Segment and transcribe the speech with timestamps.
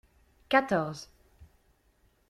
[0.51, 1.05] Quatorze.